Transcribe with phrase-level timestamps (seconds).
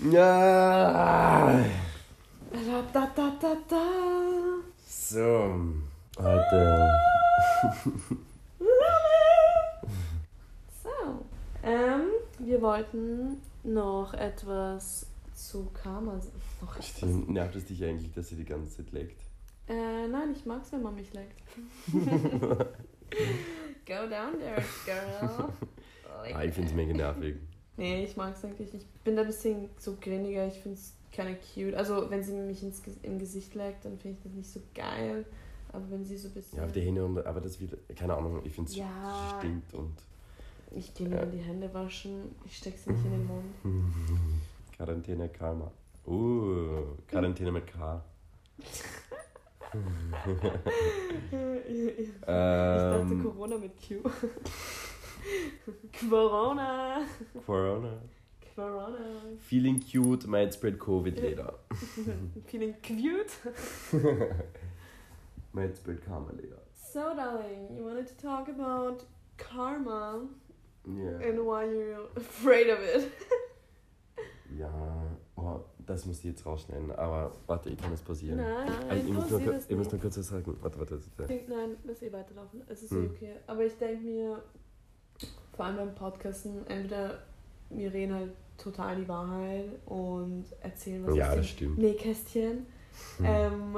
[0.00, 1.64] Ja.
[2.52, 3.84] Da, da, da, da, da.
[4.86, 5.54] So,
[6.18, 6.88] heute.
[10.82, 11.24] So.
[11.64, 12.02] Ähm,
[12.38, 16.20] wir wollten noch etwas zu Karma.
[16.60, 16.82] Noch.
[16.82, 19.20] Stimmt, nervt es dich eigentlich, dass sie die ganze Zeit leckt?
[19.68, 21.42] Äh, nein, ich mag's, wenn man mich leckt.
[23.86, 25.52] Go down there, girl.
[26.34, 27.36] Ah, ich find's mega nervig.
[27.78, 28.74] Nee, ich mag's eigentlich.
[28.74, 30.46] Ich bin da ein bisschen so grinniger.
[30.48, 31.74] Ich find's keine cute.
[31.74, 35.24] Also, wenn sie mich ins, im Gesicht leckt, dann finde ich das nicht so geil.
[35.72, 36.58] Aber wenn sie so ein bisschen.
[36.58, 37.24] Ja, auf die Hände und.
[37.24, 37.78] Aber das wird.
[37.96, 39.36] Keine Ahnung, ich find's Ja.
[39.38, 39.94] stinkt und.
[40.74, 42.34] Ich gehe mir dann die Hände waschen.
[42.44, 43.44] Ich steck sie nicht in den Mund.
[44.76, 45.70] Quarantäne Karma.
[46.06, 48.02] Uh, Quarantäne mit K.
[51.68, 53.94] ich dachte Ähm, Corona mit Q.
[56.10, 57.06] Corona.
[57.46, 57.98] Corona.
[58.56, 58.98] Corona.
[59.40, 61.54] Feeling cute, might spread COVID later.
[62.46, 63.30] Feeling cute.
[65.52, 66.58] Might spread Karma later.
[66.92, 69.04] So, darling, you wanted to talk about
[69.36, 70.26] karma
[70.86, 71.18] Ja.
[71.26, 73.12] and why you're afraid of it.
[74.58, 74.72] Ja,
[75.36, 76.90] oh, das musst du jetzt rausschneiden.
[76.92, 78.38] Aber warte, ich kann es pausieren.
[78.38, 80.56] Nein, Also, ich, muss nur, das ich muss nur kurz was sagen.
[80.62, 80.94] Warte, warte.
[80.96, 81.40] Ich warte.
[81.48, 82.62] nein, lass eh weiterlaufen.
[82.66, 83.10] Es ist Hm.
[83.14, 83.34] okay.
[83.46, 84.42] Aber ich denke mir,
[85.58, 87.18] vor allem beim Podcasten, entweder
[87.70, 91.74] wir reden halt total die Wahrheit und erzählen was Ja, aus das dem.
[91.74, 92.64] Nähkästchen.
[93.16, 93.24] Hm.
[93.24, 93.76] Ähm,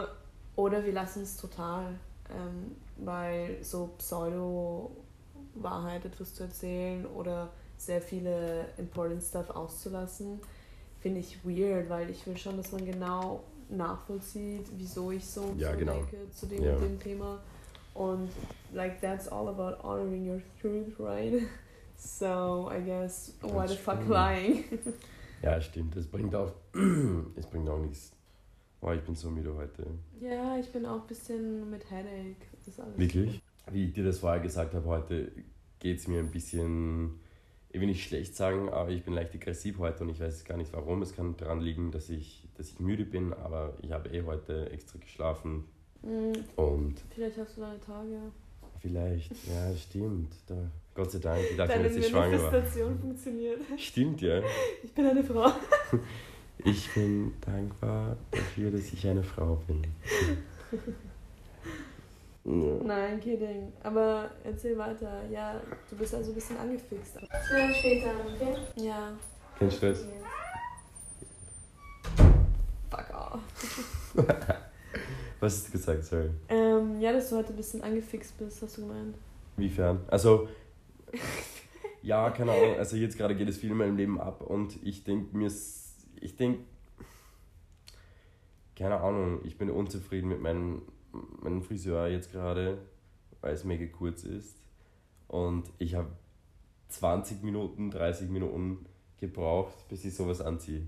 [0.57, 1.87] oder wir lassen es total,
[2.29, 10.39] ähm, weil so Pseudo-Wahrheit etwas zu erzählen oder sehr viele important Stuff auszulassen,
[11.01, 15.73] finde ich weird, weil ich will schon, dass man genau nachvollzieht, wieso ich so, Ja,
[15.73, 15.95] so genau.
[15.95, 16.77] denke zu dem Ja.
[16.77, 17.41] dem Thema.
[17.95, 18.29] Und
[18.75, 21.41] like that's all about honoring your truth, right?
[22.01, 24.65] So I guess why the fuck lying?
[25.43, 25.97] Ja, stimmt.
[25.97, 26.53] Es bringt auch,
[27.37, 28.13] es bringt auch nichts.
[28.83, 29.87] Oh, ich bin so müde heute.
[30.21, 32.37] ja, ich bin auch ein bisschen mit Headache.
[32.67, 33.43] Das Wirklich?
[33.71, 35.33] Wie ich dir das vorher gesagt habe, heute
[35.79, 37.21] geht es mir ein bisschen,
[37.71, 40.59] ich will nicht schlecht sagen, aber ich bin leicht aggressiv heute und ich weiß gar
[40.59, 41.01] nicht warum.
[41.01, 44.71] Es kann daran liegen, dass ich, dass ich müde bin, aber ich habe eh heute
[44.71, 45.65] extra geschlafen
[46.03, 48.33] Mm, und Vielleicht hast du deine Tage.
[48.79, 50.35] vielleicht, ja, stimmt.
[50.47, 52.51] Da, Gott sei Dank, ich dachte, Deine dass ich schwanger war.
[52.51, 53.61] Manifestation funktioniert.
[53.79, 54.43] Stimmt, ja.
[54.83, 55.53] Ich bin eine Frau.
[56.65, 59.83] Ich bin dankbar dafür, dass ich eine Frau bin.
[62.45, 62.85] Ja.
[62.85, 63.73] Nein, kidding.
[63.83, 65.23] Aber erzähl weiter.
[65.31, 67.17] Ja, du bist also ein bisschen angefixt.
[67.21, 68.57] Ja, später, okay?
[68.77, 69.13] Ja.
[69.59, 70.05] Kein Stress.
[72.91, 73.41] Fuck off.
[75.41, 76.31] Was hast du gesagt, sorry?
[76.49, 79.17] Ähm, ja, dass du heute ein bisschen angefixt bist, hast du gemeint.
[79.57, 80.01] Inwiefern?
[80.09, 80.49] Also,
[82.03, 82.77] ja, keine Ahnung.
[82.77, 85.51] Also, jetzt gerade geht es viel in meinem Leben ab und ich denke mir,
[86.21, 86.61] ich denke,
[88.77, 90.83] keine Ahnung, ich bin unzufrieden mit meinem,
[91.43, 92.79] meinem Friseur jetzt gerade,
[93.43, 94.57] weil es mega kurz ist.
[95.29, 96.09] Und ich habe
[96.89, 98.87] 20 Minuten, 30 Minuten
[99.19, 100.87] gebraucht, bis ich sowas anziehe.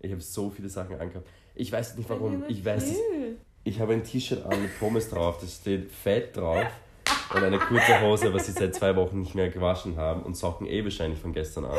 [0.00, 1.28] Ich habe so viele Sachen angehabt.
[1.54, 2.44] Ich weiß nicht warum.
[2.48, 2.94] Ich weiß.
[3.64, 6.66] Ich habe ein T-Shirt an mit Pommes drauf, das steht fett drauf.
[7.34, 10.22] Und eine kurze Hose, was sie seit zwei Wochen nicht mehr gewaschen haben.
[10.22, 11.78] Und Socken eh wahrscheinlich von gestern an.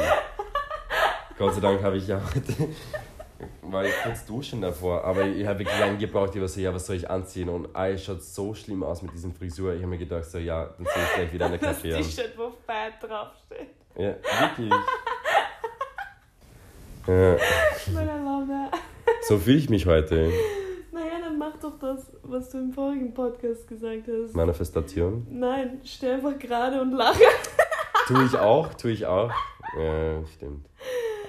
[1.38, 2.70] Gott sei Dank habe ich ja heute.
[3.64, 6.74] War ich kurz duschen davor, aber ich habe wirklich lange gebraucht, ich war so, ja,
[6.74, 7.50] was soll ich anziehen?
[7.50, 9.74] Und ah, es schaut so schlimm aus mit diesem Frisur.
[9.74, 12.04] Ich habe mir gedacht, so, ja, dann sehe ich gleich wieder eine Das Kaffee an.
[12.04, 13.70] T-Shirt, wo Fat draufsteht.
[13.96, 14.72] Ja, wirklich.
[17.08, 17.38] Ja,
[19.24, 20.32] so fühle ich mich heute.
[20.92, 22.12] Naja, dann mach doch das,
[22.42, 24.36] was du im vorigen Podcast gesagt hast.
[24.36, 25.28] Manifestation.
[25.30, 27.22] Nein, stell einfach gerade und lache.
[28.08, 29.32] Tue ich auch, tue ich auch.
[29.78, 30.68] Ja, stimmt.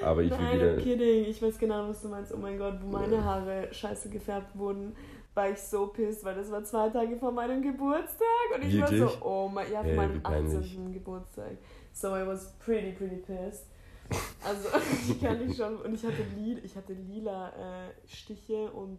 [0.03, 0.73] Aber ich will Nein, wieder.
[0.73, 1.25] I'm kidding.
[1.27, 2.33] Ich weiß genau, was du meinst.
[2.33, 4.97] Oh mein Gott, wo meine Haare scheiße gefärbt wurden,
[5.35, 8.27] war ich so pissed, weil das war zwei Tage vor meinem Geburtstag.
[8.55, 9.11] Und ich war Wirklich?
[9.13, 10.73] so, oh mein, ja, vor Ey, wie meinem peinlich.
[10.73, 10.93] 18.
[10.95, 11.59] Geburtstag.
[11.93, 13.67] So I was pretty, pretty pissed.
[14.43, 14.69] Also,
[15.11, 15.77] ich kann nicht schon.
[15.77, 18.99] Und ich hatte, li ich hatte lila äh, Stiche und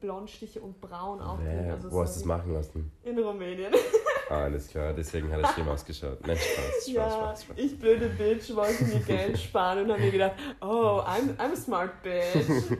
[0.00, 1.46] Blondstiche und braun auch drin.
[1.64, 2.92] Hä, Also, wo hast du das machen lassen?
[3.02, 3.72] In Rumänien.
[4.30, 6.26] Alles klar, deswegen hat es schlimm ausgeschaut.
[6.26, 7.56] Nein, Spaß, Spaß, Ja, Spaß, Spaß.
[7.58, 11.56] ich blöde Bitch wollte mir Geld sparen und habe mir gedacht, oh, I'm, I'm a
[11.56, 12.46] smart bitch.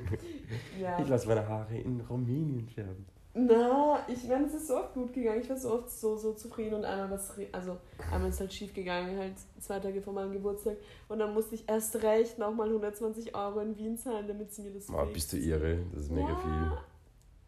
[0.78, 0.98] Ja.
[1.00, 3.06] Ich lasse meine Haare in Rumänien färben.
[3.34, 5.40] Na, ich meine, es ist so oft gut gegangen.
[5.40, 7.78] Ich war so oft so, so zufrieden und einmal was, also
[8.12, 10.76] einmal ist halt schief gegangen, halt zwei Tage vor meinem Geburtstag.
[11.08, 14.72] Und dann musste ich erst recht nochmal 120 Euro in Wien zahlen, damit sie mir
[14.72, 15.78] das Oh, bist du irre?
[15.94, 16.78] Das ist mega ja, viel.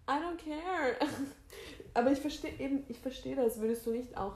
[0.08, 0.96] I don't care.
[1.94, 3.60] Aber ich verstehe eben, ich verstehe das.
[3.60, 4.34] Würdest du nicht auch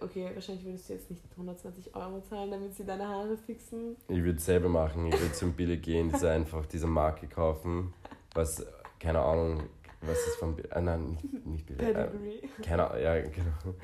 [0.00, 3.96] Okay, wahrscheinlich würdest du jetzt nicht 120 Euro zahlen, damit sie deine Haare fixen.
[4.08, 5.06] Ich würde es selber machen.
[5.06, 7.94] Ich würde zum Billy gehen, diese einfach diese Marke kaufen,
[8.34, 8.64] was,
[9.00, 9.62] keine Ahnung,
[10.02, 10.68] was ist von Billy?
[10.70, 11.82] Ah, nein, nicht, nicht Billy.
[11.82, 12.48] Äh, Pedigree.
[12.62, 13.74] keine Ahnung, ja, genau.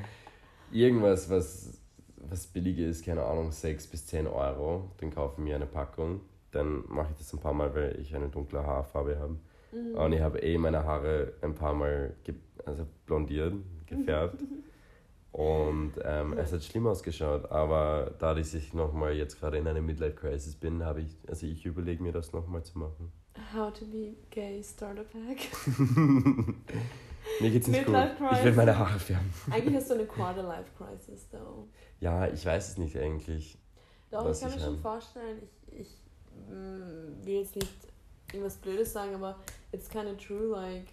[0.71, 1.81] Irgendwas, was,
[2.17, 4.91] was billig ist, keine Ahnung, 6 bis 10 Euro.
[4.99, 6.21] Dann kaufe ich mir eine Packung.
[6.51, 9.37] Dann mache ich das ein paar Mal, weil ich eine dunkle Haarfarbe habe.
[9.75, 9.95] Mhm.
[9.97, 12.35] Und ich habe eh meine Haare ein paar Mal ge
[12.65, 13.55] also blondiert,
[13.87, 14.43] gefärbt.
[15.33, 19.81] Und ähm, es hat schlimm ausgeschaut, aber da dass ich nochmal jetzt gerade in einer
[19.81, 23.11] Midlife-Crisis bin, habe ich, also ich überlege mir das nochmal zu machen.
[23.53, 25.39] How to be gay Starter Pack.
[27.41, 27.95] Mir geht's nicht gut.
[27.95, 28.57] Midlife Ich will Crisis.
[28.57, 29.33] meine Haare färben.
[29.51, 31.67] Eigentlich hast du eine Quarter-Life Crisis, though.
[31.99, 33.59] Ja, ich weiß es nicht eigentlich.
[34.13, 36.05] Doch, Was ich kann mir schon vorstellen, ich, ich
[36.49, 37.73] mm, will jetzt nicht
[38.35, 39.39] irgendwas Blödes sagen, aber
[39.73, 40.87] it's kind of true, like,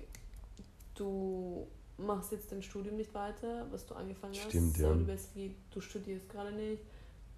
[0.95, 1.67] du
[1.97, 4.49] machst jetzt dein Studium nicht weiter, was du angefangen hast.
[4.49, 4.93] Stimmt, so, ja.
[4.93, 6.83] Du, basically, du studierst gerade nicht,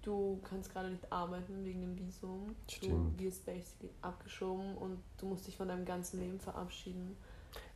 [0.02, 2.54] du kannst gerade nicht arbeiten wegen dem Visum.
[2.68, 3.18] Stimmt.
[3.18, 7.16] Du wirst basically abgeschoben und du musst dich von deinem ganzen Leben verabschieden.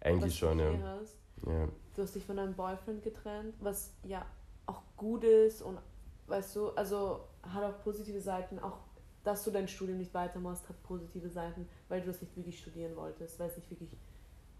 [0.01, 0.99] Eigentlich schon, du ja.
[1.01, 1.17] hast.
[1.47, 1.69] ja.
[1.95, 4.25] Du hast dich von deinem Boyfriend getrennt, was ja
[4.67, 5.79] auch gut ist und
[6.27, 8.59] weißt du, also hat auch positive Seiten.
[8.59, 8.79] Auch,
[9.29, 12.97] dass du dein Studium nicht weitermachst, hat positive Seiten, weil du das nicht wirklich studieren
[12.97, 13.95] wolltest, weil es nicht wirklich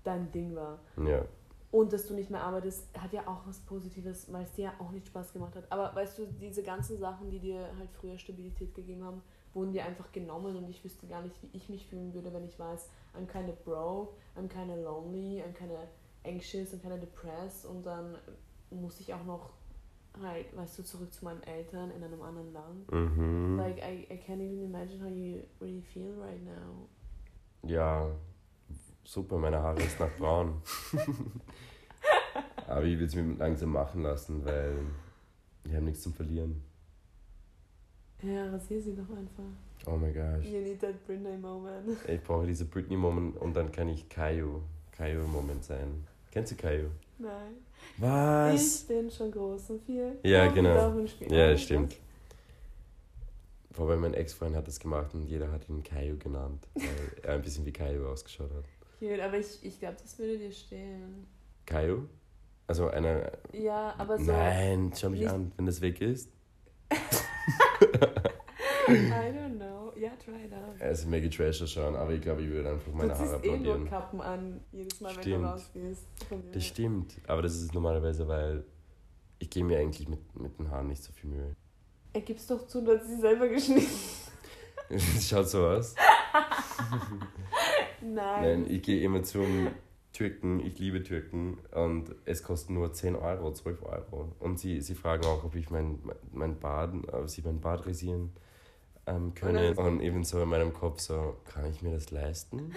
[0.05, 0.79] dein Ding war.
[0.97, 1.25] Ja,
[1.71, 4.75] Und dass du nicht mehr arbeitest, hat ja auch was Positives, weil es dir ja
[4.79, 5.65] auch nicht Spaß gemacht hat.
[5.71, 9.23] Aber weißt du, diese ganzen Sachen, die dir halt früher Stabilität gegeben haben,
[9.55, 12.45] wurden dir einfach genommen und ich wüsste gar nicht, wie ich mich fühlen würde, wenn
[12.45, 15.89] ich weiß, I'm kinda broke, I'm kinda lonely, I'm kinda
[16.25, 18.19] anxious, I'm kinda depressed und dann
[18.71, 19.51] muss ich auch noch
[20.23, 22.93] halt, weißt du, zurück zu meinen Eltern in einem anderen Land.
[22.93, 23.57] mhm.
[23.59, 26.89] Like, I, I can't even imagine how you really feel right now.
[27.63, 28.11] ja,
[29.05, 30.61] super, meine Haare ist nach braun.
[32.67, 34.77] Aber ich will es mir langsam machen lassen, weil
[35.65, 36.63] wir haben nichts zum Verlieren.
[38.23, 39.45] Ja, rasier sie doch einfach.
[39.87, 40.45] Oh my gosh.
[40.45, 41.97] You need that Britney moment.
[42.07, 44.63] Ich brauche diese Britney-Moment und dann kann ich Caillou,
[44.93, 46.05] Caillou-Moment sein.
[46.33, 46.89] Kennst du Caillou?
[47.19, 47.57] Nein.
[47.99, 48.81] Was?
[48.83, 50.19] Ich bin schon groß und viel.
[50.23, 51.05] Ja, Darf- genau.
[51.29, 51.97] Ja, stimmt.
[53.71, 56.85] Wobei mein Ex-Freund hat das gemacht und jeder hat ihn Caillou genannt, weil
[57.23, 58.65] er ein bisschen wie Caillou ausgeschaut hat.
[58.99, 61.27] Cute, aber ich, ich glaube, das würde dir stehen.
[61.67, 62.07] Caillou?
[62.67, 63.33] Also eine.
[63.53, 64.25] Ja, aber so.
[64.33, 66.31] Nein, schau mich nicht- an, wenn das weg ist.
[68.89, 69.93] I don't know.
[69.97, 70.79] Ja, try it out.
[70.79, 73.45] Er ist mega Treasure schauen, aber ich glaube, ich würde einfach meine du Haare ziehst
[73.45, 73.89] eh nur blondieren.
[73.89, 75.45] Kappen an, jedes Mal, wenn Stimmt.
[75.45, 76.07] du rausgehst.
[76.53, 78.65] Das stimmt, aber das ist normalerweise, weil
[79.39, 81.57] ich gebe mir eigentlich mit, mit den Haaren nicht so viel Mühe.
[82.13, 83.87] Er gibt's doch zu, dass sie selber geschnitten.
[84.89, 85.95] Es schaut so aus.
[88.01, 88.43] Nein.
[88.43, 89.69] Nein, ich gehe immer zum
[90.13, 94.33] Türken, ich liebe Türken und es kostet nur 10 Euro, 12 Euro.
[94.41, 95.99] Und sie, sie fragen auch, ob ich mein,
[96.33, 98.33] mein Bad, ob sie mein Bad rasieren
[99.09, 99.73] ähm, können.
[99.73, 102.73] Oder- Und ebenso in meinem Kopf so, kann ich mir das leisten?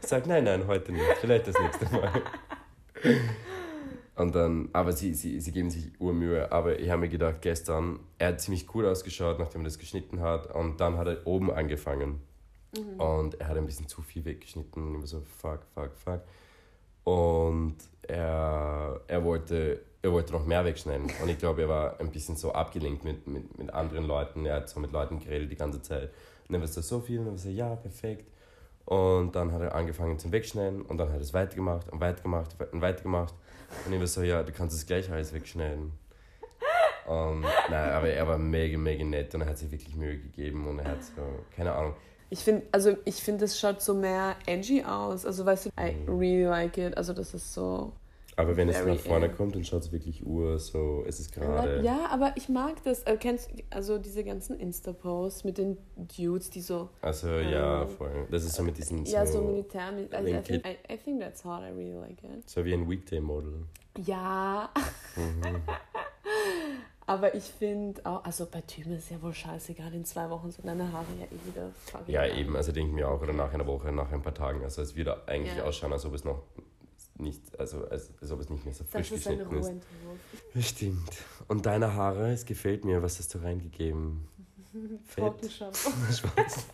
[0.00, 2.22] ich sage, nein, nein, heute nicht, vielleicht das nächste Mal.
[4.14, 6.52] Und dann, aber sie, sie, sie geben sich Urmühe.
[6.52, 10.20] Aber ich habe mir gedacht, gestern, er hat ziemlich cool ausgeschaut, nachdem er das geschnitten
[10.20, 10.54] hat.
[10.54, 12.20] Und dann hat er oben angefangen.
[12.76, 13.00] Mhm.
[13.00, 14.82] Und er hat ein bisschen zu viel weggeschnitten.
[14.82, 16.20] Und ich war so, fuck, fuck, fuck.
[17.04, 21.10] Und er, er, wollte, er wollte noch mehr wegschneiden.
[21.22, 24.44] Und ich glaube, er war ein bisschen so abgelenkt mit, mit, mit anderen Leuten.
[24.46, 26.10] Er hat so mit Leuten geredet die ganze Zeit.
[26.48, 27.20] Und dann war es so viel.
[27.20, 28.28] Und dann war so, ja, perfekt.
[28.84, 30.82] Und dann hat er angefangen zum Wegschneiden.
[30.82, 33.34] Und dann hat er es weitergemacht und weitergemacht und weitergemacht.
[33.86, 35.92] Und ich war so, ja, du kannst es gleich alles wegschneiden.
[37.06, 40.68] Und, nein, aber er war mega, mega nett und er hat sich wirklich Mühe gegeben
[40.68, 41.20] und er hat so,
[41.56, 41.94] keine Ahnung,
[42.30, 45.26] Ich finde, also ich finde, es schaut so mehr edgy aus.
[45.26, 46.16] Also weißt du, I Mhm.
[46.18, 46.96] really like it.
[46.96, 47.92] Also das ist so.
[48.36, 49.32] Aber wenn es nach vorne ill.
[49.34, 51.82] kommt, dann schaut es wirklich ur, so, es ist gerade.
[51.82, 53.02] Ja, aber ich mag das.
[53.02, 55.76] Äh, kennst also diese ganzen Insta-Posts mit den
[56.16, 56.88] Dudes, die so.
[57.02, 58.26] Also ja, Ähm, voll.
[58.30, 59.92] Das ist so mit diesen, so, ja, so Militär.
[60.12, 61.60] Also I, think, I, I think that's hot.
[61.60, 62.48] I really like it.
[62.48, 63.66] so wie ein Weekday-Model.
[64.06, 64.70] Ja,
[65.16, 65.60] Mhm.
[67.06, 70.66] aber ich finde auch, also bei Typen ist ja wohl scheißegal, in zwei Wochen sind
[70.66, 71.70] deine Haare ja eh wieder
[72.06, 74.62] Ja, eben, also denke ich mir auch, oder nach einer Woche, nach ein paar Tagen.
[74.64, 75.64] Also es wird eigentlich Ja.
[75.64, 76.40] ausschauen, als ob es noch
[77.22, 79.66] nicht, also als, als ob es nicht mehr so frisch Das ist geschnitten ist.
[79.66, 80.66] Rohentwurf.
[80.66, 81.12] Stimmt.
[81.48, 84.28] Und deine Haare, es gefällt mir, was hast du reingegeben?
[85.04, 85.24] Fett.
[85.24, 85.90] Trockenshampoo.
[86.12, 86.66] Spaß.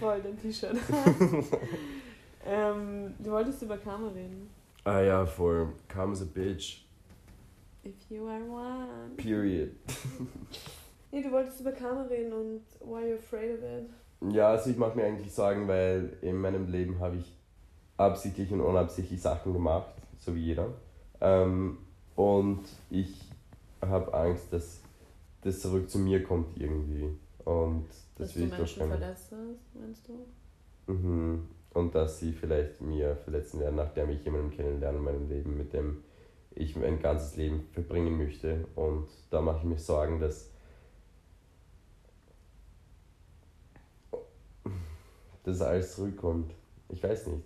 [0.00, 0.76] Voll, dein T-Shirt.
[2.46, 4.48] ähm, du wolltest über Karma reden.
[4.84, 5.72] Ah ja, voll.
[5.88, 6.84] Calm as a bitch.
[7.84, 9.16] If you are one.
[9.16, 9.70] Period.
[11.10, 13.90] Nee, du wolltest über Karma reden und why you're afraid of it.
[14.34, 17.35] Ja, also ich mache mir eigentlich Sorgen, weil in meinem Leben habe ich
[17.96, 20.68] absichtlich und unabsichtlich Sachen gemacht, so wie jeder.
[21.20, 21.78] Ähm,
[22.16, 23.30] Und ich
[23.80, 24.80] habe Angst, dass
[25.42, 27.10] das zurück zu mir kommt irgendwie.
[27.44, 27.86] Und
[28.16, 30.92] das dass will du Menschen verletzt hast, meinst du?
[30.92, 31.48] Mhm.
[31.74, 35.72] Und dass sie vielleicht mir verletzen werden, nachdem ich jemanden kennenlerne in meinem Leben, mit
[35.72, 36.02] dem
[36.54, 38.66] ich mein ganzes Leben verbringen möchte.
[38.74, 40.50] Und da mache ich mir Sorgen, dass
[45.44, 46.52] dass alles zurückkommt.
[46.88, 47.44] Ich weiß nicht.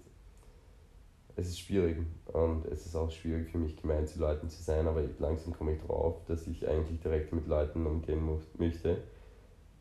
[1.41, 1.97] Es ist schwierig
[2.35, 5.73] und es ist auch schwierig für mich, gemein zu Leuten zu sein, aber langsam komme
[5.73, 8.23] ich drauf, dass ich eigentlich direkt mit Leuten umgehen
[8.59, 9.03] möchte.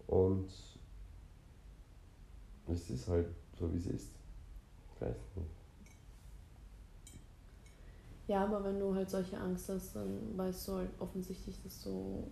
[0.08, 0.48] Und
[2.66, 3.28] es ist halt
[3.60, 4.12] so, wie es ist.
[4.96, 5.50] Ich weiß nicht.
[8.28, 12.24] Ja, aber wenn du halt solche Angst hast, dann weißt du halt offensichtlich, dass du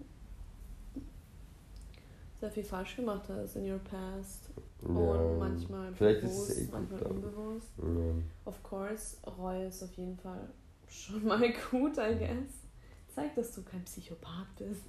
[2.39, 4.49] sehr viel falsch gemacht hast in your past.
[4.83, 7.11] Ja, und manchmal bewusst, eh manchmal dann.
[7.11, 7.71] unbewusst.
[7.77, 8.13] Ja.
[8.45, 10.47] Of course, Reue ist auf jeden Fall
[10.87, 12.61] schon mal gut, I guess.
[13.13, 14.83] Zeigt, dass du kein Psychopath bist.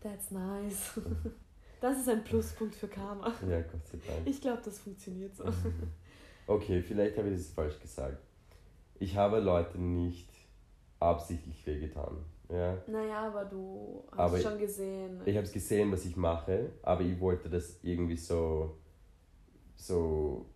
[0.00, 1.00] That's nice.
[1.80, 3.32] Das ist ein Pluspunkt für Karma.
[3.48, 4.26] Ja, Gott sei Dank.
[4.26, 5.44] Ich glaube, das funktioniert so.
[6.48, 8.18] Okay, vielleicht habe ich das falsch gesagt.
[8.98, 10.28] Ich habe Leuten nicht
[10.98, 12.24] absichtlich wehgetan.
[12.50, 12.78] Ja.
[12.86, 15.20] Naja, aber du hast aber schon gesehen.
[15.26, 18.78] Ich habe es gesehen, was ich mache, aber ich wollte das irgendwie so,
[19.76, 20.46] so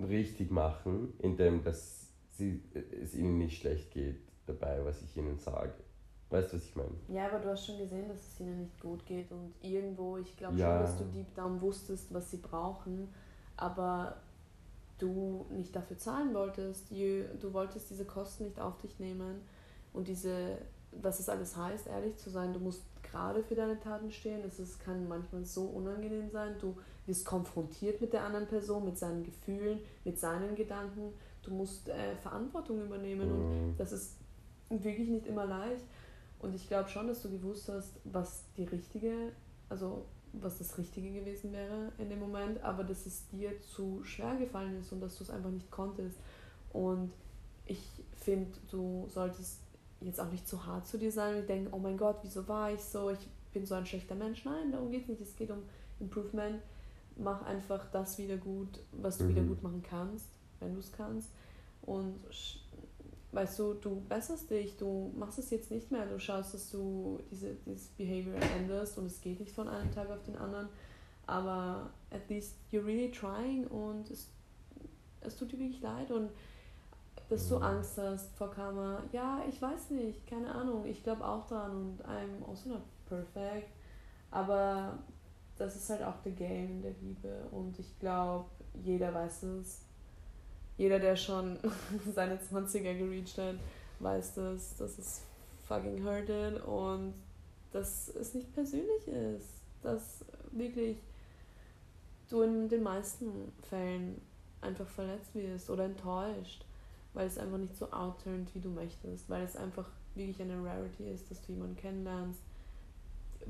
[0.00, 2.62] richtig machen, indem dass sie,
[3.02, 5.74] es ihnen nicht schlecht geht dabei, was ich ihnen sage.
[6.30, 6.94] Weißt du, was ich meine?
[7.08, 10.34] Ja, aber du hast schon gesehen, dass es ihnen nicht gut geht und irgendwo, ich
[10.36, 10.66] glaube ja.
[10.66, 13.08] schon, dass du deep down wusstest, was sie brauchen,
[13.58, 14.16] aber
[14.98, 16.90] du nicht dafür zahlen wolltest.
[16.90, 19.42] Du wolltest diese Kosten nicht auf dich nehmen
[19.92, 20.56] und diese
[21.00, 22.52] was es alles heißt, ehrlich zu sein.
[22.52, 24.40] Du musst gerade für deine Taten stehen.
[24.44, 26.56] Es kann manchmal so unangenehm sein.
[26.60, 31.12] Du wirst konfrontiert mit der anderen Person, mit seinen Gefühlen, mit seinen Gedanken.
[31.42, 34.16] Du musst äh, Verantwortung übernehmen und das ist
[34.68, 35.84] wirklich nicht immer leicht.
[36.38, 39.32] Und ich glaube schon, dass du gewusst hast, was die richtige,
[39.68, 44.36] also was das Richtige gewesen wäre in dem Moment, aber dass es dir zu schwer
[44.36, 46.18] gefallen ist und dass du es einfach nicht konntest.
[46.72, 47.12] Und
[47.66, 47.82] ich
[48.16, 49.60] finde, du solltest
[50.04, 52.72] jetzt auch nicht zu hart zu dir sein und denken, oh mein Gott, wieso war
[52.72, 54.44] ich so, ich bin so ein schlechter Mensch.
[54.44, 55.20] Nein, darum geht es nicht.
[55.20, 55.62] Es geht um
[56.00, 56.60] Improvement.
[57.16, 59.28] Mach einfach das wieder gut, was du mhm.
[59.28, 60.28] wieder gut machen kannst,
[60.60, 61.30] wenn du es kannst.
[61.82, 62.20] Und
[63.32, 67.18] weißt du, du besserst dich, du machst es jetzt nicht mehr, du schaust, dass du
[67.30, 70.68] diese, dieses Behavior änderst und es geht nicht von einem Tag auf den anderen,
[71.26, 74.28] aber at least you're really trying und es,
[75.22, 76.30] es tut dir wirklich leid und
[77.32, 79.02] dass du Angst hast vor Karma.
[79.10, 80.84] Ja, ich weiß nicht, keine Ahnung.
[80.84, 83.70] Ich glaube auch dran und I'm also not perfect.
[84.30, 84.98] Aber
[85.56, 88.46] das ist halt auch the game der Liebe und ich glaube,
[88.84, 89.80] jeder weiß es.
[90.76, 91.58] Jeder, der schon
[92.14, 93.56] seine 20er gereached hat,
[94.00, 95.22] weiß das, dass es
[95.66, 97.14] fucking hurted und
[97.72, 99.48] dass es nicht persönlich ist.
[99.82, 100.98] Dass wirklich
[102.28, 104.20] du in den meisten Fällen
[104.60, 106.64] einfach verletzt wirst oder enttäuscht
[107.14, 111.10] weil es einfach nicht so outturnt, wie du möchtest, weil es einfach wirklich eine Rarity
[111.10, 112.40] ist, dass du jemanden kennenlernst,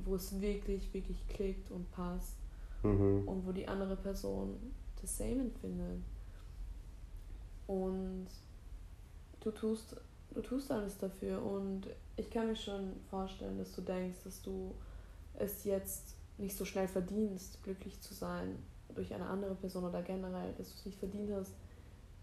[0.05, 2.37] wo es wirklich, wirklich klickt und passt
[2.83, 3.27] mhm.
[3.27, 4.59] und wo die andere Person
[5.01, 6.03] das same empfindet.
[7.67, 8.29] Und
[9.41, 9.97] du tust,
[10.35, 14.75] du tust alles dafür und ich kann mir schon vorstellen, dass du denkst, dass du
[15.35, 18.59] es jetzt nicht so schnell verdienst, glücklich zu sein
[18.95, 21.53] durch eine andere Person oder generell, dass du es nicht verdient hast,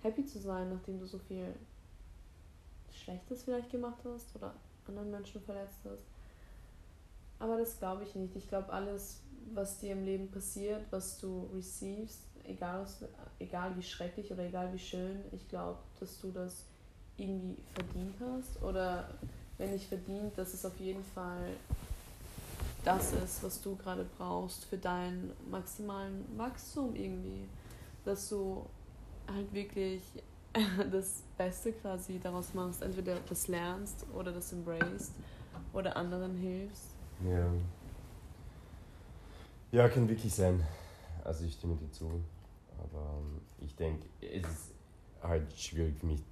[0.02, 1.54] happy zu sein, nachdem du so viel
[2.92, 4.54] Schlechtes vielleicht gemacht hast oder
[4.88, 6.04] anderen Menschen verletzt hast.
[7.40, 8.36] Aber das glaube ich nicht.
[8.36, 9.22] Ich glaube, alles,
[9.54, 12.86] was dir im Leben passiert, was du receivest, egal,
[13.40, 16.66] egal wie schrecklich oder egal wie schön, ich glaube, dass du das
[17.18, 18.62] irgendwie verdient hast.
[18.64, 19.10] Oder
[19.58, 21.50] wenn nicht verdient, dass es auf jeden Fall
[22.84, 27.46] das ist, was du gerade brauchst für deinen maximalen Wachstum irgendwie.
[28.06, 28.66] Dass du
[29.34, 30.02] halt wirklich
[30.92, 32.82] das Beste quasi daraus machst.
[32.82, 35.14] Entweder das lernst oder das embraced
[35.74, 36.96] oder anderen hilfst.
[37.24, 37.52] Ja.
[39.72, 40.66] Ja, kann wirklich sein.
[41.24, 42.22] Also ich stimme dir zu.
[42.78, 44.72] Aber ähm, ich denke, es ist
[45.22, 46.24] halt schwierig für mich,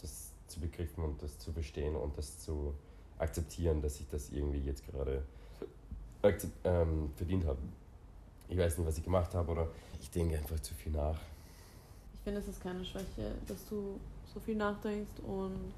[0.00, 2.74] das zu begriffen und das zu verstehen und das zu
[3.18, 5.22] akzeptieren, dass ich das irgendwie jetzt gerade
[6.64, 7.58] ähm, verdient habe
[8.50, 9.68] ich weiß nicht, was ich gemacht habe oder
[10.00, 11.18] ich denke einfach zu viel nach.
[12.14, 13.98] Ich finde, es ist keine Schwäche, dass du
[14.34, 15.72] so viel nachdenkst und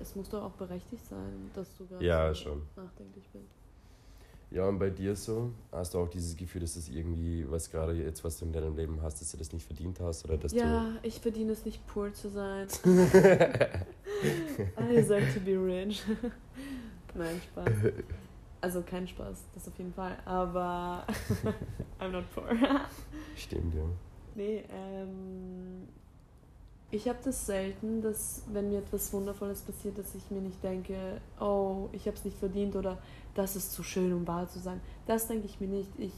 [0.00, 3.46] es muss doch auch berechtigt sein, dass du ja, so nachdenklich bist.
[4.50, 5.50] Ja, und bei dir so?
[5.72, 8.76] Hast du auch dieses Gefühl, dass das irgendwie, was gerade jetzt, was du in deinem
[8.76, 10.24] Leben hast, dass du das nicht verdient hast?
[10.24, 12.68] Oder dass ja, ich verdiene es nicht, poor zu sein.
[12.84, 16.04] I deserve to be rich.
[17.14, 17.68] Nein, Spaß.
[18.60, 20.16] Also kein Spaß, das auf jeden Fall.
[20.24, 21.04] Aber
[22.00, 22.48] I'm not poor.
[23.36, 23.84] Stimmt, ja.
[24.34, 25.88] Nee, ähm,
[26.90, 31.20] ich habe das selten, dass wenn mir etwas Wundervolles passiert, dass ich mir nicht denke,
[31.40, 32.98] oh, ich habe es nicht verdient oder
[33.34, 34.80] das ist zu schön, um wahr zu sein.
[35.06, 35.90] Das denke ich mir nicht.
[35.98, 36.12] Ich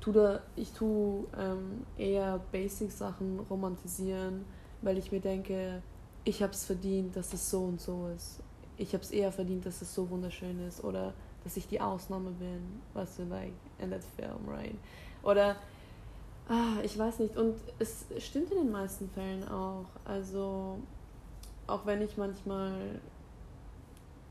[0.00, 4.44] tue, da, ich tu, ähm, eher Basic-Sachen romantisieren,
[4.82, 5.82] weil ich mir denke,
[6.24, 8.42] ich habe es verdient, dass es so und so ist.
[8.76, 12.30] Ich habe es eher verdient, dass es so wunderschön ist oder dass ich die Ausnahme
[12.32, 14.74] bin, was du, like, in that film, right?
[15.22, 15.56] Oder
[16.50, 17.36] Ah, ich weiß nicht.
[17.36, 19.86] Und es stimmt in den meisten Fällen auch.
[20.04, 20.80] Also,
[21.68, 23.00] auch wenn ich manchmal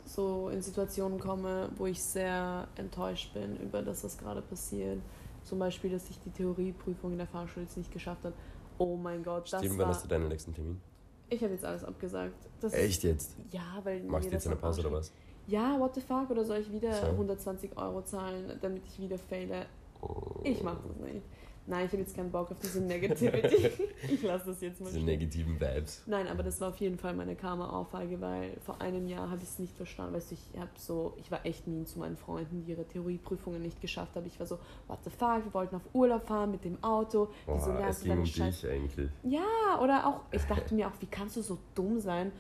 [0.06, 5.00] so in Situationen komme, wo ich sehr enttäuscht bin über das, was gerade passiert.
[5.46, 8.36] Zum Beispiel, dass ich die Theorieprüfung in der Fahrschule jetzt nicht geschafft habe.
[8.78, 10.82] Oh mein Gott, das Stimmt, wann hast du deinen nächsten Termin?
[11.30, 12.36] Ich habe jetzt alles abgesagt.
[12.60, 13.38] Das Echt jetzt?
[13.52, 14.04] Ja, weil.
[14.04, 15.14] Machst du jetzt eine Pause oder was?
[15.50, 16.30] Ja, what the fuck?
[16.30, 17.08] Oder soll ich wieder so.
[17.08, 19.66] 120 Euro zahlen, damit ich wieder fehle?
[20.02, 20.42] Oh.
[20.44, 21.24] Ich mach das nicht.
[21.70, 23.70] Nein, ich habe jetzt keinen Bock auf diese Negativity.
[24.12, 24.88] ich lasse das jetzt mal.
[24.88, 25.06] Diese stehen.
[25.06, 26.02] negativen Vibes.
[26.08, 29.50] Nein, aber das war auf jeden Fall meine Karma-Auffrage, weil vor einem Jahr habe ich
[29.50, 30.16] es nicht verstanden.
[30.16, 33.62] Weißt du, ich habe so, ich war echt mean zu meinen Freunden, die ihre Theorieprüfungen
[33.62, 34.26] nicht geschafft haben.
[34.26, 37.28] Ich war so, what the fuck, wir wollten auf Urlaub fahren mit dem Auto.
[37.46, 39.10] Boah, Wieso lernst es ging um dich eigentlich.
[39.24, 42.32] Ja, oder auch, ich dachte mir auch, wie kannst du so dumm sein?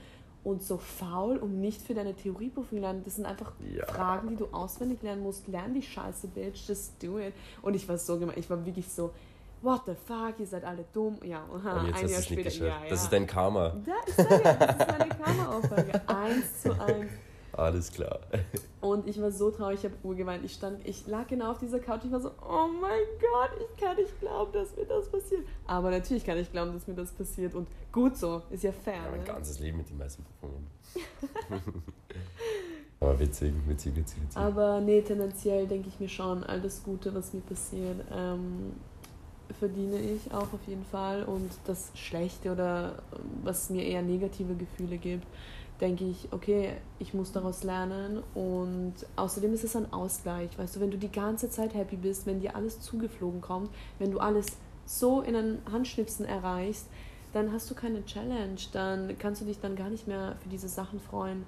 [0.43, 3.01] Und so faul, um nicht für deine Theorieprüfung lernen.
[3.03, 3.85] Das sind einfach ja.
[3.85, 5.47] Fragen, die du auswendig lernen musst.
[5.47, 7.33] Lern die Scheiße, Bitch, just do it.
[7.61, 9.11] Und ich war so gemein, ich war wirklich so,
[9.61, 11.17] what the fuck, ihr seid alle dumm.
[11.23, 12.49] Ja, aha, und jetzt ein hast Jahr später.
[12.49, 12.89] Ja, ja.
[12.89, 13.75] Das ist dein Karma.
[13.85, 16.01] Ja, das ist meine Karma-Auffrage.
[16.07, 17.11] eins zu eins.
[17.53, 18.19] Alles klar.
[18.81, 20.45] Und ich war so traurig, ich habe urgeweint.
[20.45, 23.81] Ich stand, ich lag genau auf dieser Couch, ich war so, oh mein Gott, ich
[23.81, 25.41] kann nicht glauben, dass mir das passiert.
[25.67, 27.55] Aber natürlich kann ich glauben, dass mir das passiert.
[27.55, 29.03] Und gut so, ist ja fair.
[29.03, 29.25] Ja, mein ne?
[29.25, 30.67] ganzes Leben mit den meisten Prüfungen.
[33.01, 34.37] Aber witzig, witzig, witzig, witzig.
[34.37, 38.73] Aber nee, tendenziell denke ich mir schon, all das Gute, was mir passiert, ähm,
[39.57, 41.23] verdiene ich auch auf jeden Fall.
[41.23, 43.01] Und das Schlechte oder
[43.43, 45.25] was mir eher negative Gefühle gibt,
[45.81, 50.79] denke ich, okay, ich muss daraus lernen und außerdem ist es ein Ausgleich, weißt du,
[50.81, 54.47] wenn du die ganze Zeit happy bist, wenn dir alles zugeflogen kommt, wenn du alles
[54.85, 56.87] so in einen Handschnipsen erreichst,
[57.33, 60.67] dann hast du keine Challenge, dann kannst du dich dann gar nicht mehr für diese
[60.67, 61.45] Sachen freuen,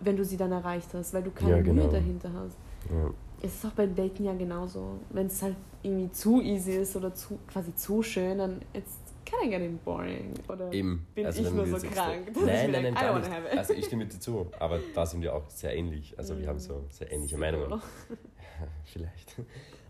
[0.00, 1.82] wenn du sie dann erreicht hast, weil du keine ja, genau.
[1.82, 2.56] Mühe dahinter hast.
[2.90, 3.10] Ja.
[3.42, 4.98] Es ist auch beim Daten ja genauso.
[5.10, 9.44] Wenn es halt irgendwie zu easy ist oder zu, quasi zu schön, dann it's kind
[9.44, 10.34] of getting boring.
[10.48, 11.06] Oder Eben.
[11.14, 12.30] bin also ich nur so krank?
[12.34, 13.58] Nein, nein, nein, gar nicht.
[13.58, 16.14] Also ich stimme dir zu, aber da sind wir auch sehr ähnlich.
[16.16, 16.90] Also wir haben so mm.
[16.90, 17.70] sehr ähnliche Meinungen.
[17.70, 17.80] Ja,
[18.84, 19.36] vielleicht.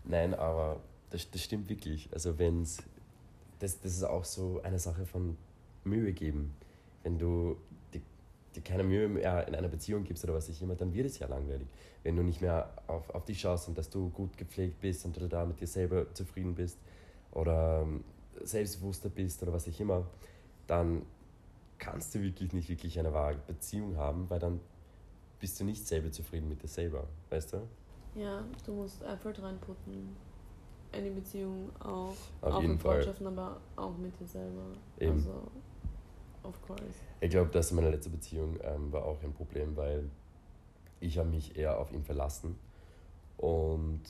[0.03, 2.09] Nein, aber das, das stimmt wirklich.
[2.11, 2.83] Also wenn es,
[3.59, 5.37] das, das ist auch so eine Sache von
[5.83, 6.55] Mühe geben.
[7.03, 7.57] Wenn du
[8.55, 11.19] dir keine Mühe mehr in einer Beziehung gibst oder was ich immer, dann wird es
[11.19, 11.67] ja langweilig.
[12.03, 15.19] Wenn du nicht mehr auf, auf dich schaust und dass du gut gepflegt bist und
[15.19, 16.79] du da mit dir selber zufrieden bist
[17.31, 18.03] oder ähm,
[18.43, 20.05] selbstbewusster bist oder was ich immer,
[20.67, 21.03] dann
[21.77, 24.59] kannst du wirklich nicht wirklich eine wahre Beziehung haben, weil dann
[25.39, 27.67] bist du nicht selber zufrieden mit dir selber, weißt du?
[28.15, 30.15] Ja, du musst Effort reinputten.
[30.93, 32.15] In die Beziehung auch.
[32.41, 34.63] Auf auch jeden in Freundschaften, aber auch mit dir selber.
[34.97, 35.13] Eben.
[35.13, 35.51] Also,
[36.43, 36.83] of course.
[37.19, 40.09] Ich glaube, das in meiner letzten Beziehung ähm, war auch ein Problem, weil
[41.01, 42.57] ich habe mich eher auf ihn verlassen
[43.37, 44.03] und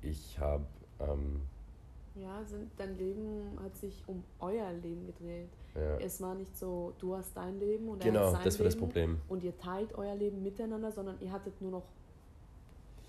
[0.00, 0.64] ich habe...
[1.00, 1.42] Ähm,
[2.14, 5.48] ja, sind, dein Leben hat sich um euer Leben gedreht.
[5.74, 5.96] Ja.
[5.98, 8.66] Es war nicht so, du hast dein Leben und er genau, hat sein das war
[8.66, 9.20] Leben das Problem.
[9.28, 11.84] und ihr teilt euer Leben miteinander, sondern ihr hattet nur noch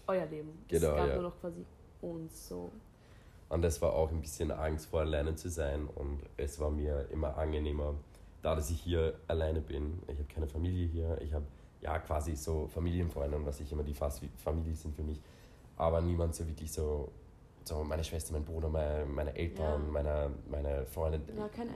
[0.08, 0.50] euer Leben.
[0.68, 1.14] Genau, es gab ja.
[1.16, 1.64] nur noch quasi
[2.02, 2.72] uns so.
[3.50, 7.08] Und es war auch ein bisschen Angst vor alleine zu sein und es war mir
[7.12, 7.94] immer angenehmer,
[8.42, 11.46] da dass ich hier alleine bin, ich habe keine Familie hier, ich habe
[11.82, 15.22] ja quasi so Familienfreunde und was ich immer die fast Familie sind für mich,
[15.78, 17.12] aber niemand so wirklich so,
[17.68, 19.92] so meine Schwester, mein Bruder, meine, meine Eltern, ja.
[19.92, 21.20] meine, meine Freunde.
[21.36, 21.70] Ja, kein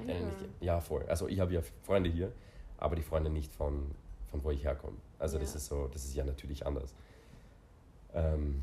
[0.60, 1.04] Ja, voll.
[1.08, 2.32] Also ich habe ja Freunde hier,
[2.78, 3.92] aber die Freunde nicht von,
[4.28, 4.98] von wo ich herkomme.
[5.18, 5.42] Also ja.
[5.42, 6.94] das ist so, das ist ja natürlich anders.
[8.14, 8.62] Ähm,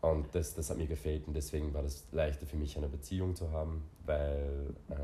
[0.00, 3.36] und das, das hat mir gefällt und deswegen war das leichter für mich, eine Beziehung
[3.36, 4.98] zu haben, weil ähm,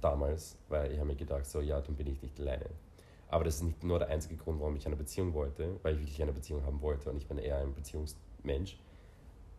[0.00, 2.66] damals, weil ich habe mir gedacht, so ja, dann bin ich nicht alleine.
[3.28, 6.00] Aber das ist nicht nur der einzige Grund, warum ich eine Beziehung wollte, weil ich
[6.00, 8.78] wirklich eine Beziehung haben wollte und ich bin eher ein Beziehungsmensch.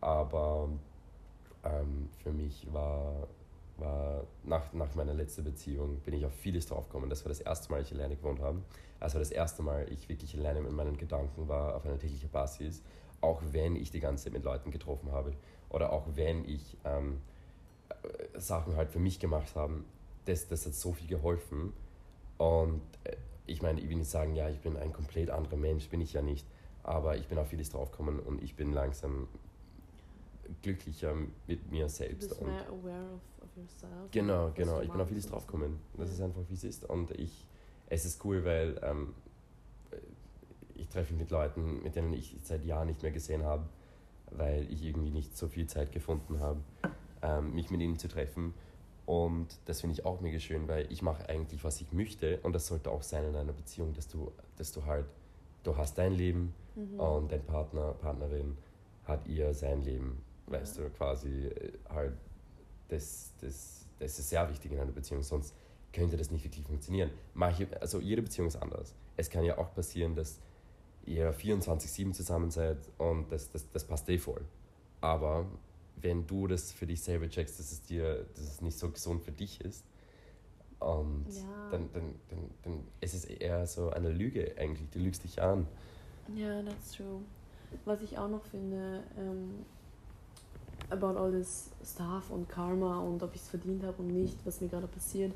[0.00, 0.68] Aber
[1.66, 3.28] ähm, für mich war,
[3.76, 7.10] war nach, nach meiner letzten Beziehung bin ich auf vieles drauf gekommen.
[7.10, 8.62] Das war das erste Mal, ich alleine gewohnt habe.
[9.00, 12.82] Also das erste Mal, ich wirklich alleine mit meinen Gedanken war auf einer täglichen Basis
[13.20, 15.32] auch wenn ich die ganze Zeit mit Leuten getroffen habe
[15.68, 17.20] oder auch wenn ich ähm,
[17.88, 19.84] äh, Sachen halt für mich gemacht habe,
[20.26, 21.72] das, das hat so viel geholfen.
[22.38, 25.88] Und äh, ich meine, ich will nicht sagen, ja, ich bin ein komplett anderer Mensch,
[25.88, 26.46] bin ich ja nicht,
[26.82, 29.28] aber ich bin auf vieles draufgekommen und ich bin langsam
[30.62, 31.14] glücklicher
[31.46, 32.24] mit mir selbst.
[32.24, 34.10] Du bist und mehr aware of, of yourself.
[34.10, 34.80] Genau, genau.
[34.80, 35.78] Ich bin auf vieles draufgekommen.
[35.96, 36.14] Das Ja.
[36.14, 36.84] ist einfach, wie es ist.
[36.84, 37.46] Und ich,
[37.88, 39.14] es ist cool, weil ähm,
[40.74, 43.64] ich treffe mich mit Leuten, mit denen ich seit Jahren nicht mehr gesehen habe,
[44.30, 46.60] weil ich irgendwie nicht so viel Zeit gefunden habe,
[47.22, 48.54] ähm, mich mit ihnen zu treffen.
[49.06, 52.40] Und das finde ich auch mega schön, weil ich mache eigentlich, was ich möchte.
[52.42, 55.06] Und das sollte auch sein in einer Beziehung, dass du, dass du halt,
[55.62, 57.00] du hast dein Leben Mhm.
[57.00, 58.58] und dein Partner, Partnerin
[59.04, 60.84] hat ihr sein Leben, weißt Ja.
[60.84, 62.14] du, quasi äh, halt,
[62.88, 65.54] das, das, das ist sehr wichtig in einer Beziehung, sonst
[65.92, 67.10] könnte das nicht wirklich funktionieren.
[67.34, 68.94] Manche, also jede Beziehung ist anders.
[69.16, 70.38] Es kann ja auch passieren, dass
[71.04, 74.44] ihr 24-7 zusammen seid und das, das, das passt eh voll.
[75.00, 75.46] Aber
[75.96, 79.22] wenn du das für dich selber checkst, dass es dir, dass es nicht so gesund
[79.22, 79.84] für dich ist,
[80.78, 81.42] und Ja.
[81.70, 85.66] dann, dann, dann, dann ist es eher so eine Lüge eigentlich, du lügst dich an.
[86.34, 87.22] Ja, that's true.
[87.84, 89.64] Was ich auch noch finde, ähm,
[90.90, 94.60] about all this stuff und Karma und ob ich es verdient habe und nicht, was
[94.60, 95.32] mir gerade passiert.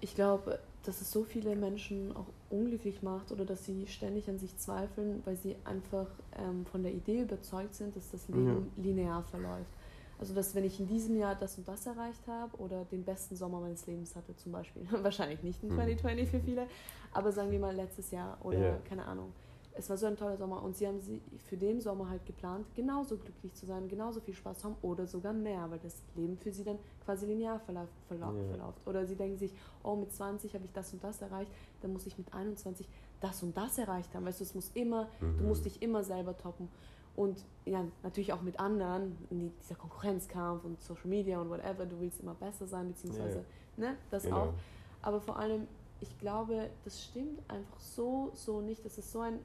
[0.00, 4.38] Ich glaube, dass es so viele Menschen auch unglücklich macht oder dass sie ständig an
[4.38, 9.22] sich zweifeln, weil sie einfach ähm, von der Idee überzeugt sind, dass das Leben linear
[9.22, 9.70] verläuft.
[10.18, 13.36] Also, dass wenn ich in diesem Jahr das und das erreicht habe oder den besten
[13.36, 15.74] Sommer meines Lebens hatte, zum Beispiel, wahrscheinlich nicht in Mhm.
[15.74, 16.66] 2020 für viele,
[17.12, 18.78] aber sagen wir mal letztes Jahr oder Ja.
[18.88, 19.32] keine Ahnung.
[19.74, 22.66] Es war so ein toller Sommer und sie haben sie für den Sommer halt geplant,
[22.74, 26.36] genauso glücklich zu sein, genauso viel Spaß zu haben oder sogar mehr, weil das Leben
[26.36, 28.44] für sie dann quasi linear verlauf, verlauf, Ja.
[28.56, 28.86] verläuft.
[28.86, 32.06] Oder sie denken sich, oh, mit 20 habe ich das und das erreicht, dann muss
[32.06, 32.86] ich mit 21
[33.20, 34.26] das und das erreicht haben.
[34.26, 35.48] Weißt du, es muss immer, du Mhm.
[35.48, 36.68] musst dich immer selber toppen.
[37.16, 39.16] Und ja, natürlich auch mit anderen,
[39.60, 43.44] dieser Konkurrenzkampf und Social Media und whatever, du willst immer besser sein, beziehungsweise,
[43.76, 44.36] ne, das Genau.
[44.36, 44.54] auch.
[45.02, 45.66] Aber vor allem,
[46.02, 48.84] ich glaube, das stimmt einfach so, so nicht.
[48.84, 49.38] Das ist so ein,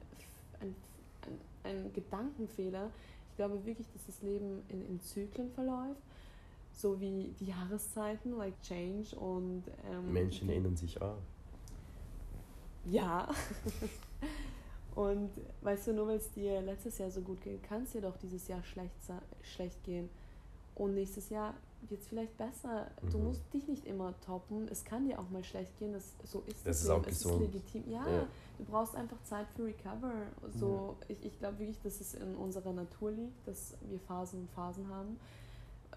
[0.60, 0.74] ein,
[1.22, 1.38] ein,
[1.70, 2.90] ein Gedankenfehler.
[3.30, 6.02] Ich glaube wirklich, dass das Leben in, in Zyklen verläuft,
[6.72, 11.18] so wie die Jahreszeiten, like Change und ähm, Menschen ändern sich auch.
[12.84, 13.28] ja.
[14.94, 18.00] Und weißt du, nur weil es dir letztes Jahr so gut ging, kann es dir
[18.00, 18.96] doch dieses Jahr schlecht,
[19.42, 20.08] schlecht gehen.
[20.74, 22.90] Und nächstes Jahr wird es vielleicht besser.
[23.10, 23.24] Du Mhm.
[23.24, 24.66] musst dich nicht immer toppen.
[24.68, 25.92] Es kann dir auch mal schlecht gehen.
[25.92, 27.42] Das, so ist Das das, ist auch es gesund.
[27.44, 27.84] ist legitim.
[27.90, 28.26] Ja, Ja.
[28.58, 30.12] du brauchst einfach Zeit für Recover.
[30.58, 34.50] So, Ich, ich glaube wirklich, dass es in unserer Natur liegt, dass wir Phasen und
[34.50, 35.18] Phasen haben.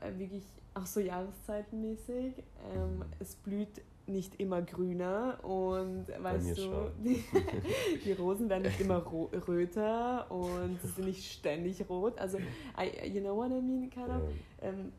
[0.01, 2.35] Äh, wirklich auch so jahreszeitenmäßig.
[2.73, 3.03] Ähm, Mhm.
[3.19, 7.23] es blüht nicht immer grüner und weißt du, die,
[8.05, 9.05] die Rosen werden nicht immer
[9.47, 12.17] röter und sie sind nicht ständig rot.
[12.19, 12.37] Also,
[12.77, 14.21] I, you know what I mean, kind of.
[14.61, 14.91] Ähm,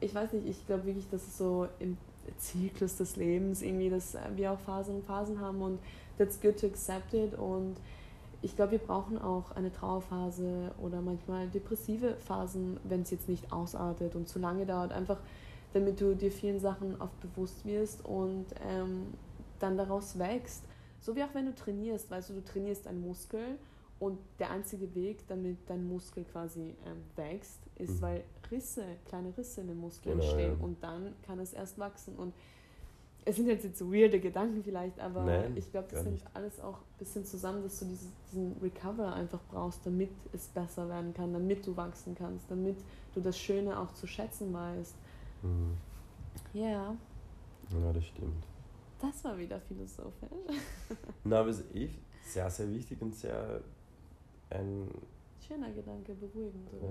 [0.00, 1.96] ich weiß nicht, ich glaube wirklich, dass es so im
[2.38, 5.78] Zyklus des Lebens irgendwie, dass äh, wir auch Phasen und Phasen haben und
[6.18, 7.76] that's good to accept it und
[8.42, 13.52] ich glaube, wir brauchen auch eine Trauerphase oder manchmal depressive Phasen, wenn es jetzt nicht
[13.52, 15.18] ausartet und zu lange dauert, einfach
[15.74, 19.08] damit du dir vielen Sachen oft bewusst wirst und ähm,
[19.58, 20.64] dann daraus wächst.
[21.00, 23.58] So wie auch wenn du trainierst, weißt du, du trainierst einen Muskel
[23.98, 28.02] und der einzige Weg, damit dein Muskel quasi ähm, wächst, ist, Mhm.
[28.02, 30.64] weil Risse, kleine Risse in den Muskeln Genau, entstehen ja.
[30.64, 32.16] und dann kann es erst wachsen.
[32.16, 32.34] Und
[33.24, 36.58] es sind jetzt, jetzt so weirde Gedanken vielleicht, aber Nein, ich glaube, das hängt alles
[36.60, 41.12] auch ein bisschen zusammen, dass du dieses, diesen Recover einfach brauchst, damit es besser werden
[41.12, 42.76] kann, damit du wachsen kannst, damit
[43.14, 44.94] du das Schöne auch zu schätzen weißt.
[45.42, 45.76] Mhm.
[46.54, 46.96] Ja,
[47.72, 48.44] ja, das stimmt.
[49.00, 50.28] das war wieder philosophisch.
[51.24, 51.90] Na, aber es ist eh
[52.24, 53.60] sehr, sehr wichtig und sehr
[54.50, 54.88] ein.
[55.46, 56.68] Schöner Gedanke, beruhigend.
[56.82, 56.88] Ja?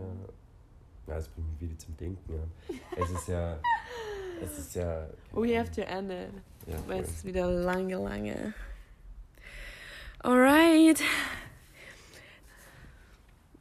[1.09, 2.33] Ja, es bringt mich wieder zum Denken.
[2.33, 3.03] Ja.
[3.03, 3.59] Es ist ja.
[4.41, 5.05] Es ist ja.
[5.33, 6.29] We have to end it.
[6.65, 8.53] Ja, Weil es ist wieder lange, lange.
[10.19, 11.01] Alright.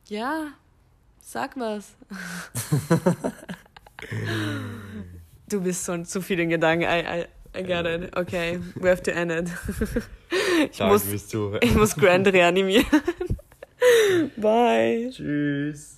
[0.07, 0.53] Ja,
[1.21, 1.97] sag was.
[5.49, 6.85] du bist schon zu viel in Gedanken.
[6.85, 7.27] I, I,
[7.59, 8.17] I get it.
[8.17, 9.49] Okay, we have to end it.
[10.71, 12.87] ich, Danke muss, ich muss Grand reanimieren.
[14.37, 15.11] Bye.
[15.11, 15.98] Tschüss.